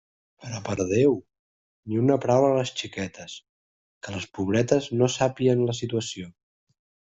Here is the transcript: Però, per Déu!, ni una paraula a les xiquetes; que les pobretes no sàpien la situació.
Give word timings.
Però, 0.43 0.59
per 0.69 0.85
Déu!, 0.91 1.11
ni 1.91 1.99
una 2.05 2.17
paraula 2.23 2.47
a 2.55 2.55
les 2.61 2.71
xiquetes; 2.81 3.37
que 4.07 4.15
les 4.17 4.27
pobretes 4.39 4.91
no 5.03 5.13
sàpien 5.19 5.65
la 5.71 5.79
situació. 5.85 6.35